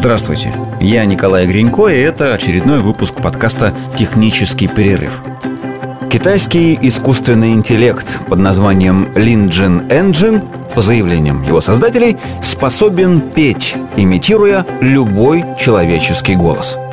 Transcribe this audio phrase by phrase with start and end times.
[0.00, 5.20] Здравствуйте, я Николай Гринько, и это очередной выпуск подкаста «Технический перерыв».
[6.10, 15.44] Китайский искусственный интеллект под названием Lin Engine, по заявлениям его создателей, способен петь, имитируя любой
[15.58, 16.78] человеческий голос–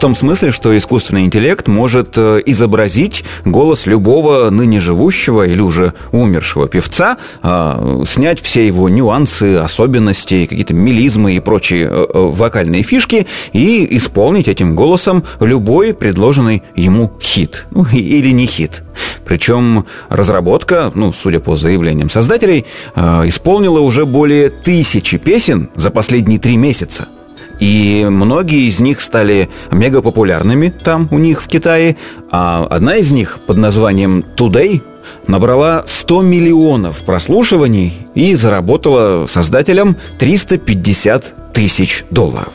[0.00, 5.92] в том смысле, что искусственный интеллект может э, изобразить голос любого ныне живущего или уже
[6.10, 12.82] умершего певца, а, снять все его нюансы, особенности, какие-то мелизмы и прочие э, э, вокальные
[12.82, 17.66] фишки и исполнить этим голосом любой предложенный ему хит.
[17.80, 18.82] Ну, или не хит.
[19.26, 22.64] Причем разработка, ну, судя по заявлениям создателей,
[22.96, 27.08] исполнила уже более тысячи песен за последние три месяца–
[27.60, 31.96] и многие из них стали мега популярными там у них в Китае.
[32.30, 34.82] А одна из них под названием Today
[35.26, 42.54] набрала 100 миллионов прослушиваний и заработала создателям 350 тысяч долларов.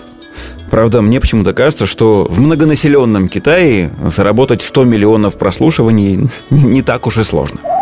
[0.72, 7.20] Правда, мне почему-то кажется, что в многонаселенном Китае заработать 100 миллионов прослушиваний не так уж
[7.20, 7.75] и сложно.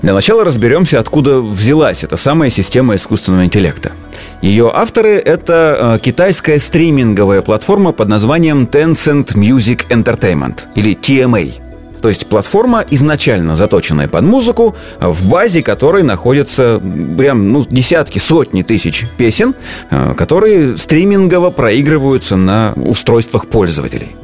[0.00, 3.92] Для начала разберемся, откуда взялась эта самая система искусственного интеллекта.
[4.40, 11.52] Ее авторы— это э, китайская стриминговая платформа под названием Tencent Music Entertainment, или TMA.
[12.00, 16.82] То есть платформа, изначально заточенная под музыку, в базе которой находятся
[17.16, 19.54] прям ну, десятки, сотни тысяч песен,
[19.90, 24.16] э, которые стримингово проигрываются на устройствах пользователей.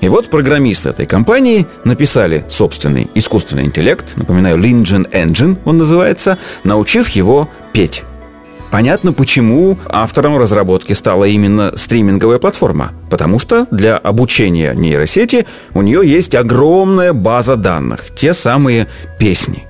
[0.00, 7.08] И вот программисты этой компании написали собственный искусственный интеллект, напоминаю, Lingen Engine он называется, научив
[7.10, 8.04] его петь.
[8.70, 12.92] Понятно, почему автором разработки стала именно стриминговая платформа.
[13.10, 18.88] Потому что для обучения нейросети у нее есть огромная база данных, те самые
[19.18, 19.66] песни.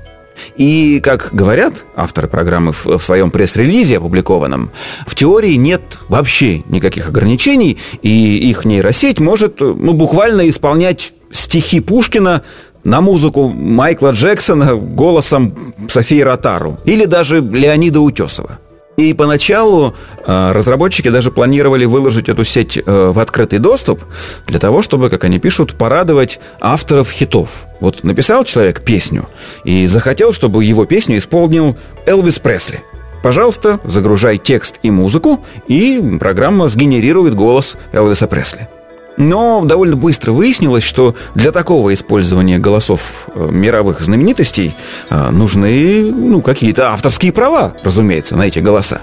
[0.56, 4.70] И, как говорят авторы программы в, своем пресс-релизе опубликованном,
[5.06, 12.43] в теории нет вообще никаких ограничений, и их нейросеть может ну, буквально исполнять стихи Пушкина
[12.84, 18.59] на музыку Майкла Джексона голосом Софии Ротару или даже Леонида Утесова.
[18.97, 24.03] И поначалу э, разработчики даже планировали выложить эту сеть э, в открытый доступ
[24.47, 27.67] для того, чтобы, как они пишут, порадовать авторов хитов.
[27.81, 29.29] Вот написал человек песню
[29.65, 32.83] и захотел, чтобы его песню исполнил Элвис Пресли.
[33.23, 38.69] Пожалуйста, загружай текст и музыку, и программа сгенерирует голос Элвиса Пресли.
[39.16, 44.77] Но довольно быстро выяснилось, что для такого использования голосов э, мировых знаменитостей
[45.10, 49.00] э, нужны ну, какие-то авторские права, разумеется, на эти голоса.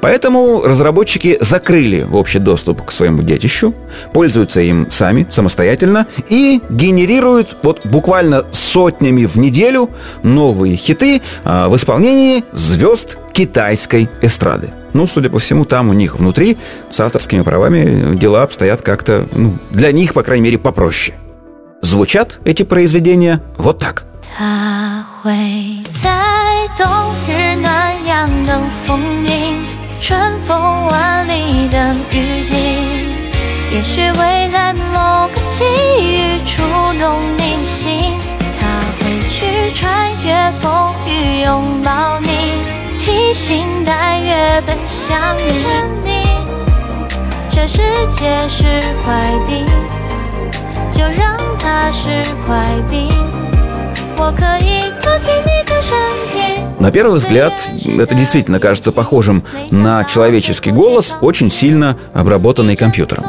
[0.00, 3.74] Поэтому разработчики закрыли общий доступ к своему детищу,
[4.12, 9.90] пользуются им сами, самостоятельно, и генерируют вот буквально сотнями в неделю
[10.22, 14.70] новые хиты а, в исполнении звезд китайской эстрады.
[14.97, 16.57] Ну, судя по всему, там у них внутри
[16.89, 21.17] с авторскими правами дела обстоят как-то, ну, для них, по крайней мере, попроще.
[21.81, 24.05] Звучат эти произведения вот так.
[24.35, 25.31] 他会
[26.01, 26.09] 在
[26.77, 26.87] 冬
[27.27, 29.63] 日暖阳等风景，
[30.01, 32.53] 春风万里等雨季，
[33.71, 35.63] 也许会在某个际
[35.99, 36.63] 遇触
[36.99, 38.17] 动你的心。
[38.59, 38.65] 他
[38.99, 42.27] 会去穿越风雨拥抱你，
[43.08, 45.34] 披星戴月奔向
[46.02, 46.28] 你。
[47.50, 47.80] 这世
[48.12, 49.64] 界是块冰，
[50.92, 53.08] 就让它是块冰。
[56.80, 57.52] На первый взгляд,
[57.84, 63.24] это действительно кажется похожим на человеческий голос, очень сильно обработанный компьютером.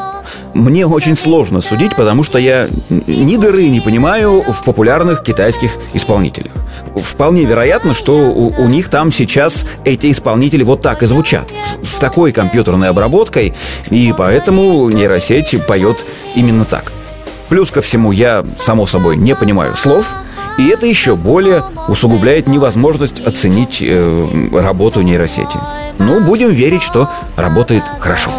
[0.55, 6.53] Мне очень сложно судить, потому что я ни дыры не понимаю в популярных китайских исполнителях.
[6.95, 11.49] Вполне вероятно, что у, у них там сейчас эти исполнители вот так и звучат,
[11.83, 13.53] с, с такой компьютерной обработкой,
[13.91, 16.91] и поэтому нейросеть поет именно так.
[17.47, 20.05] Плюс ко всему, я, само собой, не понимаю слов,
[20.57, 25.57] и это еще более усугубляет невозможность оценить э, работу нейросети.
[25.99, 28.31] Ну, будем верить, что работает хорошо.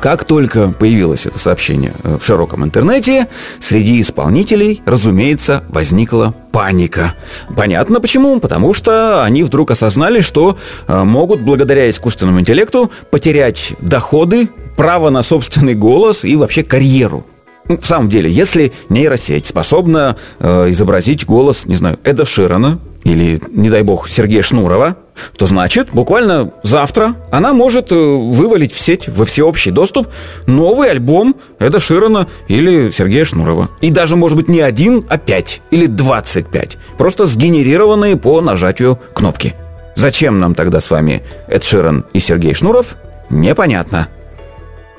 [0.00, 3.28] Как только появилось это сообщение э, в широком интернете,
[3.60, 7.14] среди исполнителей, разумеется, возникла паника.
[7.54, 8.40] Понятно почему?
[8.40, 10.56] Потому что они вдруг осознали, что
[10.88, 17.26] э, могут благодаря искусственному интеллекту потерять доходы, право на собственный голос и вообще карьеру.
[17.70, 23.40] Ну, в самом деле, если нейросеть способна э, изобразить голос, не знаю, Эда Ширана или,
[23.48, 24.96] не дай бог, Сергея Шнурова,
[25.36, 30.08] то значит, буквально завтра она может э, вывалить в сеть, во всеобщий доступ
[30.48, 33.68] новый альбом Эда Широна или Сергея Шнурова.
[33.80, 36.76] И даже, может быть, не один, а пять или двадцать пять.
[36.98, 39.54] Просто сгенерированные по нажатию кнопки.
[39.94, 42.96] Зачем нам тогда с вами Эд Широн и Сергей Шнуров,
[43.30, 44.08] непонятно.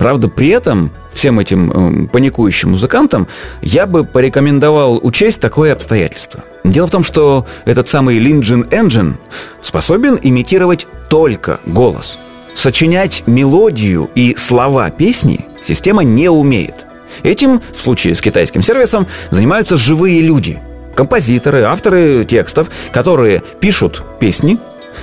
[0.02, 3.28] Правда, при этом всем этим э, паникующим музыкантам
[3.62, 6.44] я бы порекомендовал учесть такое обстоятельство.
[6.64, 9.14] Дело в том, что этот самый Lingen Engine
[9.62, 12.18] способен имитировать только голос.
[12.56, 16.88] Сочинять мелодию и слова песни система не умеет.
[17.22, 20.58] Этим, в случае с китайским сервисом, занимаются живые люди–
[20.96, 24.60] композиторы, авторы текстов, которые пишут песни,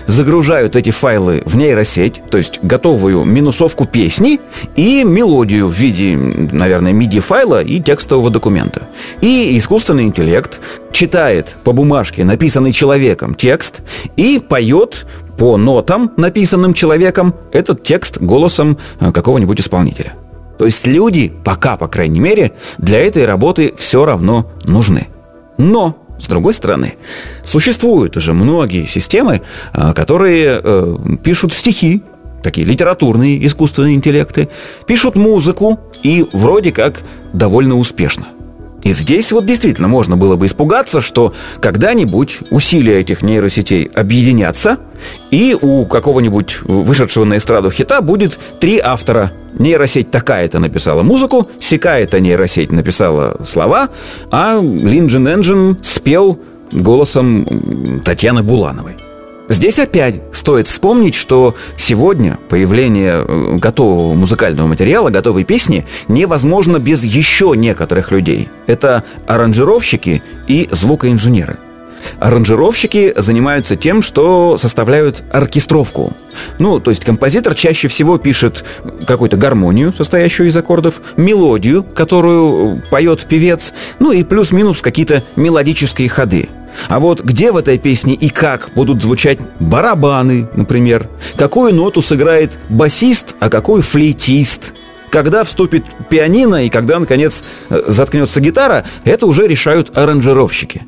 [0.07, 4.41] загружают эти файлы в нейросеть, то есть готовую минусовку песни
[4.77, 8.83] и мелодию в виде, наверное, MIDI-файла и текстового документа.
[9.21, 10.61] И искусственный интеллект
[10.93, 13.83] читает по бумажке, написанный человеком, текст
[14.17, 15.07] и поет
[15.39, 20.15] по нотам, написанным человеком, этот текст голосом э, какого-нибудь исполнителя.
[20.59, 25.07] То есть люди, пока, по крайней мере, для этой работы все равно нужны.
[25.57, 26.95] Но с другой стороны,
[27.45, 29.43] существуют уже многие системы,
[29.73, 32.03] а, которые э, пишут стихи,
[32.43, 34.49] такие литературные искусственные интеллекты,
[34.87, 38.29] пишут музыку и вроде как довольно успешно.
[38.85, 44.79] И здесь вот действительно можно было бы испугаться, что когда-нибудь усилия этих нейросетей объединятся,
[45.31, 49.33] и у какого-нибудь вышедшего на эстраду хита будет три автора.
[49.59, 53.89] Нейросеть такая-то написала музыку, сякая-то нейросеть написала слова,
[54.31, 56.39] а Линджин Engine спел
[56.71, 59.08] голосом Татьяны Булановой.
[59.49, 67.03] Здесь опять стоит вспомнить, что сегодня появление э, готового музыкального материала, готовой песни невозможно без
[67.03, 68.49] еще некоторых людей.
[68.67, 71.57] Это аранжировщики и звукоинженеры.
[72.21, 76.13] Аранжировщики занимаются тем, что составляют оркестровку.
[76.59, 78.65] Ну, то есть композитор чаще всего пишет
[79.07, 86.49] какую-то гармонию, состоящую из аккордов, мелодию, которую поет певец, ну и плюс-минус какие-то мелодические ходы.
[86.89, 92.59] А вот где в этой песне и как будут звучать барабаны, например, какую ноту сыграет
[92.69, 94.73] басист, а какой флейтист,
[95.11, 100.83] когда вступит пианино и когда, наконец, э, заткнется гитара, это уже решают аранжировщики.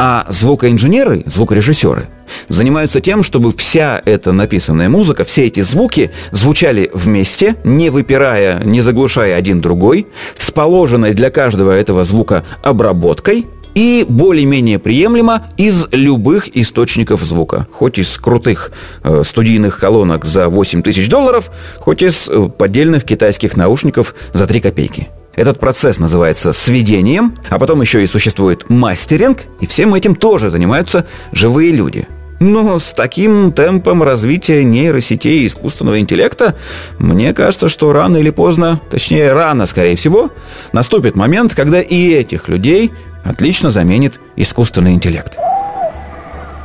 [0.00, 2.08] А звукоинженеры, звукорежиссеры,
[2.48, 8.80] занимаются тем, чтобы вся эта написанная музыка, все эти звуки звучали вместе, не выпирая, не
[8.80, 10.06] заглушая один другой,
[10.36, 17.66] с положенной для каждого этого звука обработкой– и более-менее приемлемо из любых источников звука.
[17.72, 18.72] Хоть из крутых
[19.02, 24.60] э, студийных колонок за 8 тысяч долларов, хоть из э, поддельных китайских наушников за 3
[24.60, 25.08] копейки.
[25.36, 31.06] Этот процесс называется сведением, а потом еще и существует мастеринг, и всем этим тоже занимаются
[31.32, 32.08] живые люди.
[32.40, 36.54] Но с таким темпом развития нейросетей и искусственного интеллекта,
[36.98, 40.30] мне кажется, что рано или поздно, точнее рано, скорее всего,
[40.72, 42.92] наступит момент, когда и этих людей
[43.28, 45.36] отлично заменит искусственный интеллект.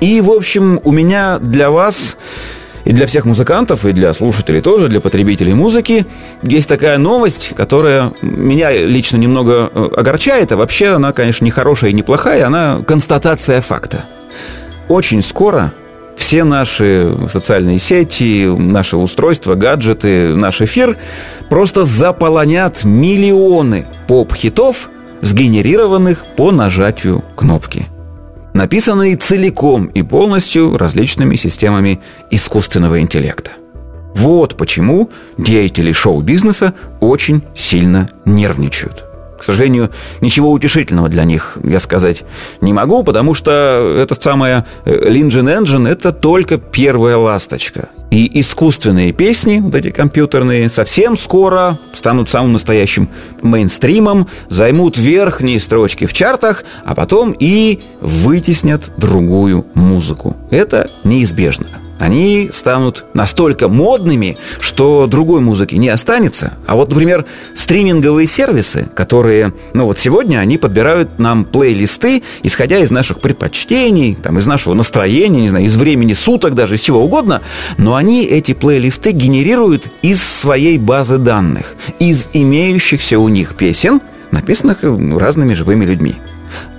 [0.01, 2.18] И, в общем, у меня для вас
[2.86, 6.06] и для всех музыкантов, и для слушателей тоже, для потребителей музыки,
[6.42, 11.92] есть такая новость, которая меня лично немного э, огорчает, а вообще она, конечно, не хорошая
[11.92, 14.04] и не плохая, она констатация факта.
[14.89, 15.71] Очень скоро
[16.18, 20.98] все наши социальные сети, наши устройства, гаджеты, наш эфир
[21.50, 24.89] просто заполонят миллионы поп-хитов–
[25.24, 27.88] сгенерированных по нажатию кнопки.
[28.53, 33.51] Написанные целиком и полностью различными системами искусственного интеллекта.
[34.13, 39.06] Вот почему деятели шоу-бизнеса очень сильно нервничают.
[39.43, 39.89] К сожалению,
[40.21, 42.23] ничего утешительного для них я сказать
[42.62, 43.51] не могу, потому что
[44.01, 47.89] это самая Lingen э, Engine– это только первая ласточка.
[48.09, 53.09] И искусственные песни, вот эти компьютерные, совсем скоро станут самым настоящим
[53.41, 60.38] мейнстримом, займут верхние строчки в чартах, а потом и вытеснят другую музыку.
[60.51, 61.67] Это неизбежно
[62.03, 66.53] они станут настолько модными, что другой музыки не останется.
[66.67, 72.91] А вот, например, стриминговые сервисы, которые, ну вот сегодня они подбирают нам плейлисты, исходя из
[72.91, 77.41] наших предпочтений, там, из нашего настроения, не знаю, из времени суток даже, из чего угодно,
[77.77, 84.79] но они эти плейлисты генерируют из своей базы данных, из имеющихся у них песен, написанных
[84.83, 86.15] разными живыми людьми.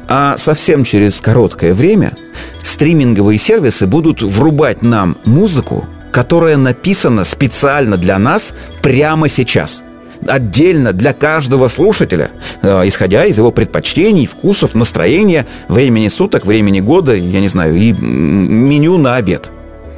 [0.08, 2.16] А совсем через короткое время
[2.62, 9.82] стриминговые сервисы будут врубать нам музыку, которая написана специально для нас прямо сейчас
[10.26, 12.30] отдельно для каждого слушателя,
[12.62, 17.92] э, исходя из его предпочтений, вкусов, настроения, времени суток, времени года, я не знаю, и
[17.92, 19.50] меню на обед.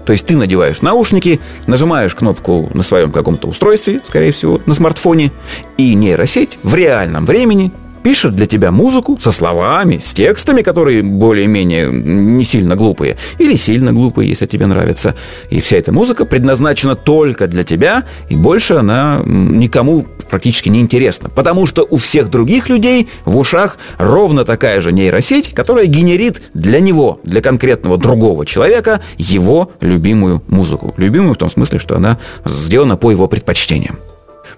[0.05, 5.33] То есть ты надеваешь наушники, нажимаешь кнопку на своем каком-то устройстве, скорее всего, на смартфоне,
[5.77, 7.73] и нейросеть в реальном времени
[8.07, 13.93] пишет для тебя музыку со словами, с текстами, которые более-менее не сильно глупые, или сильно
[13.93, 15.17] глупые, если тебе нравится.
[15.51, 21.31] И вся эта музыка предназначена только для тебя, и больше она никому практически не интересна.
[21.31, 26.79] Потому что у всех других людей в ушах ровно такая же нейросеть, которая генерит для
[26.79, 30.95] него, для конкретного другого человека, его любимую музыку.
[30.97, 33.99] Любимую в том смысле, что она сделана по его предпочтениям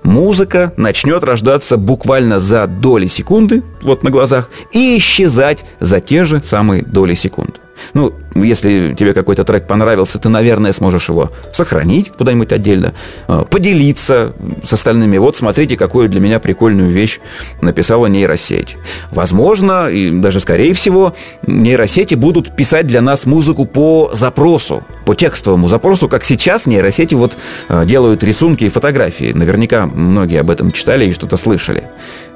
[0.08, 6.42] музыка начнет рождаться буквально за доли секунды, вот на глазах, и исчезать за те же
[6.42, 7.60] самые доли секунд.
[7.94, 12.94] Ну, если тебе какой-то трек понравился, ты, наверное, сможешь его сохранить куда-нибудь отдельно,
[13.26, 14.32] а, поделиться
[14.62, 15.18] с остальными.
[15.18, 17.20] Вот смотрите, какую для меня прикольную вещь
[17.60, 18.76] написала нейросеть.
[19.10, 21.14] Возможно, и даже скорее всего,
[21.46, 27.36] нейросети будут писать для нас музыку по запросу, по текстовому запросу, как сейчас нейросети вот
[27.68, 29.32] а, делают рисунки и фотографии.
[29.32, 31.84] Наверняка многие об этом читали и что-то слышали.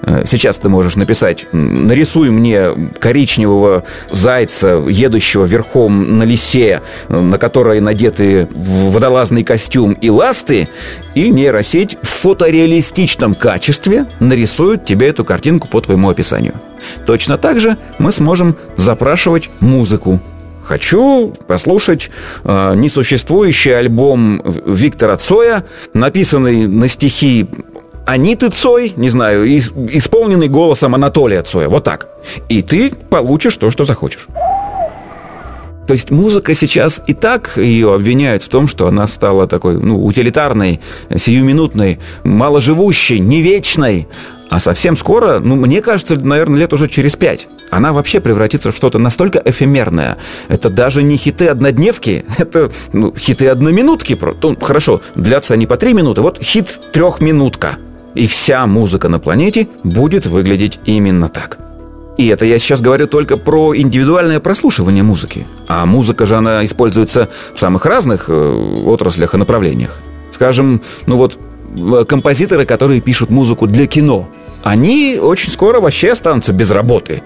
[0.03, 5.47] Э, сейчас ты можешь написать, нарисуй мне коричневого зайца, едущего
[5.83, 10.69] верхом на лисе, на которой надеты водолазный костюм и ласты,
[11.15, 16.55] и нейросеть в фотореалистичном качестве нарисует тебе эту картинку по твоему описанию.
[17.07, 20.21] Точно так же мы сможем запрашивать музыку.
[20.63, 22.11] Хочу послушать
[22.45, 27.49] э, несуществующий альбом Виктора Цоя, написанный на стихи
[28.07, 31.69] Аниты Цой, не знаю, исполненный голосом Анатолия Цоя.
[31.69, 32.09] Вот так.
[32.49, 34.29] И ты получишь то, что захочешь.
[35.87, 40.05] То есть музыка сейчас и так ее обвиняют в том, что она стала такой, ну,
[40.05, 40.81] утилитарной,
[41.15, 44.09] сиюминутной, маложивущей, не вечной.
[44.49, 48.77] А совсем скоро, ну, мне кажется, наверное, лет уже через пять, она вообще превратится в
[48.77, 50.19] что-то настолько эфемерное.
[50.49, 54.19] Это даже не хиты однодневки, это ну, хиты одноминутки.
[54.43, 56.21] Ну, хорошо, длятся они по три минуты.
[56.21, 57.79] Вот хит трехминутка.
[58.15, 61.59] И вся музыка на планете будет выглядеть именно так.
[62.17, 65.47] И это я сейчас говорю только про индивидуальное прослушивание музыки.
[65.69, 69.99] А музыка же, она используется в самых разных э, отраслях и направлениях.
[70.33, 71.39] Скажем, ну вот
[71.75, 74.29] э, композиторы, которые пишут музыку для кино,
[74.63, 77.23] они очень скоро вообще останутся без работы.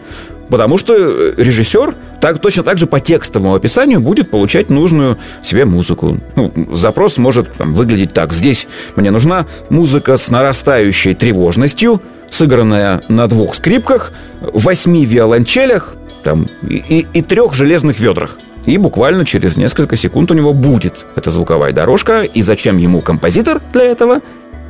[0.49, 5.64] Потому что э, режиссер так, точно так же по текстовому описанию будет получать нужную себе
[5.64, 6.19] музыку.
[6.37, 8.33] Ну, запрос может там, выглядеть так.
[8.33, 16.83] Здесь мне нужна музыка с нарастающей тревожностью, сыгранная на двух скрипках, восьми виолончелях там, и,
[16.88, 18.38] и, и трех железных ведрах.
[18.64, 22.23] И буквально через несколько секунд у него будет эта звуковая дорожка.
[22.23, 24.21] И зачем ему композитор для этого?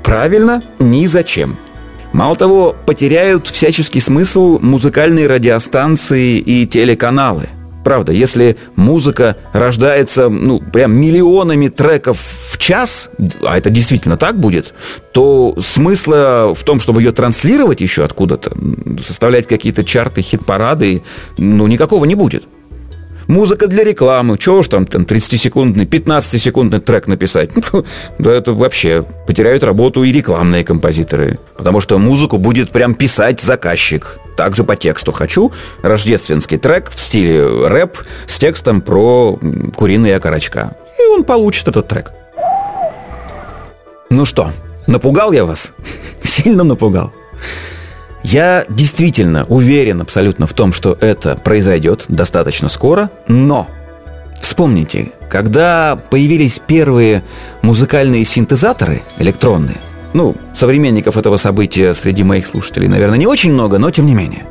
[0.04, 1.56] Правильно, ни зачем.
[2.12, 7.48] Мало того, потеряют всяческий смысл музыкальные радиостанции и телеканалы.
[7.86, 12.18] Правда, если музыка рождается, ну, прям миллионами треков
[12.50, 13.10] в час,
[13.46, 14.74] а это действительно так будет,
[15.12, 18.56] то смысла в том, чтобы ее транслировать еще откуда-то,
[19.06, 21.04] составлять какие-то чарты, хит-парады,
[21.38, 22.48] ну, никакого не будет.
[23.26, 24.38] Музыка для рекламы.
[24.38, 27.50] Чего уж там, там 30-секундный, 15-секундный трек написать?
[28.18, 31.38] да это вообще потеряют работу и рекламные композиторы.
[31.56, 34.18] Потому что музыку будет прям писать заказчик.
[34.36, 35.52] Также по тексту хочу
[35.82, 39.38] рождественский трек в стиле рэп с текстом про
[39.76, 40.76] куриные окорочка.
[40.98, 42.12] И он получит этот трек.
[44.08, 44.52] Ну что,
[44.86, 45.72] напугал я вас?
[46.22, 47.12] Сильно напугал.
[48.28, 53.68] Я действительно уверен абсолютно в том, что это произойдет достаточно скоро, но
[54.40, 57.22] вспомните, когда появились первые
[57.62, 59.76] музыкальные синтезаторы электронные,
[60.12, 64.44] ну, современников этого события среди моих слушателей, наверное, не очень много, но тем не менее.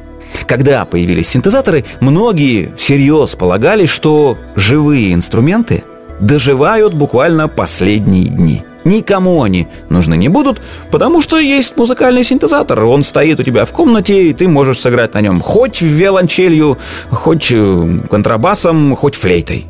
[0.48, 5.84] Когда появились синтезаторы, многие всерьез полагали, что живые инструменты
[6.22, 10.62] доживают буквально последние дни– Никому они нужны не будут,
[10.92, 12.84] потому что есть музыкальный синтезатор.
[12.84, 16.78] Он стоит у тебя в комнате, и ты можешь сыграть на нем хоть виолончелью,
[17.10, 19.66] хоть э, контрабасом, хоть флейтой.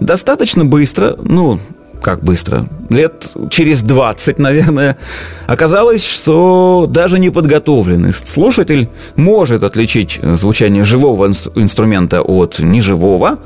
[0.00, 1.60] Достаточно быстро, ну,
[2.02, 4.98] как быстро, лет через 20, наверное,
[5.46, 13.38] оказалось, что даже неподготовленный слушатель может отличить звучание живого инструмента от неживого,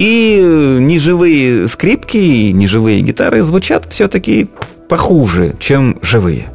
[0.00, 4.48] и неживые скрипки и неживые гитары звучат все-таки
[4.88, 6.50] похуже, чем живые.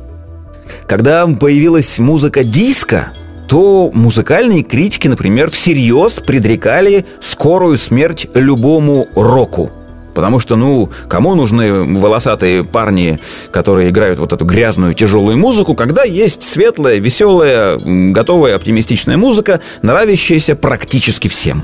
[0.87, 3.13] Когда появилась музыка диска,
[3.47, 9.71] то музыкальные критики, например, всерьез предрекали скорую смерть любому року.
[10.15, 13.19] Потому что, ну, кому нужны волосатые парни,
[13.51, 20.55] которые играют вот эту грязную, тяжелую музыку, когда есть светлая, веселая, готовая, оптимистичная музыка, нравящаяся
[20.55, 21.63] практически всем.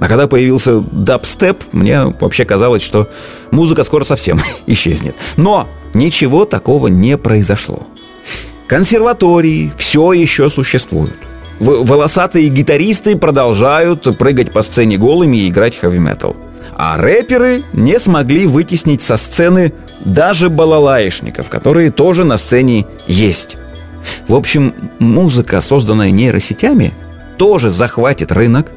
[0.00, 3.08] А когда появился дабстеп, мне вообще казалось, что
[3.50, 5.16] музыка скоро совсем исчезнет.
[5.36, 7.86] Но ничего такого не произошло.
[8.66, 11.14] Консерватории все еще существуют.
[11.60, 16.36] Волосатые гитаристы продолжают прыгать по сцене голыми и играть хэви-метал.
[16.76, 19.72] А рэперы не смогли вытеснить со сцены
[20.04, 23.56] даже балалаишников, которые тоже на сцене есть.
[24.26, 26.92] В общем, музыка, созданная нейросетями,
[27.38, 28.72] тоже захватит рынок,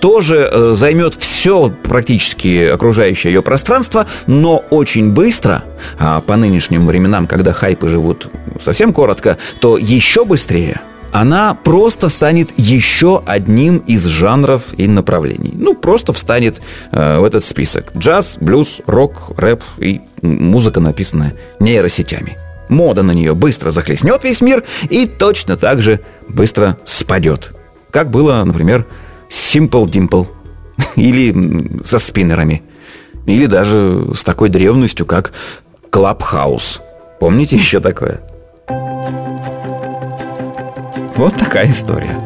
[0.00, 5.64] тоже э, займет все практически окружающее ее пространство, но очень быстро,
[5.98, 8.28] а по нынешним временам, когда хайпы живут
[8.62, 10.80] совсем коротко, то еще быстрее
[11.12, 15.52] она просто станет еще одним из жанров и направлений.
[15.54, 16.60] Ну, просто встанет
[16.92, 17.92] э, в этот список.
[17.96, 22.38] Джаз, блюз, рок, рэп и музыка, написанная нейросетями.
[22.68, 27.52] Мода на нее быстро захлестнет весь мир и точно так же быстро спадет.
[27.90, 28.86] Как было, например,
[29.30, 30.26] Simple Dimple.
[30.96, 32.62] Или со спиннерами.
[33.26, 35.32] Или даже с такой древностью, как
[35.90, 36.80] Clubhouse.
[37.20, 38.20] Помните еще такое?
[41.16, 42.18] Вот такая история.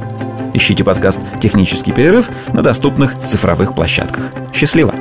[0.54, 4.32] Ищите подкаст «Технический перерыв» на доступных цифровых площадках.
[4.52, 4.94] Счастливо!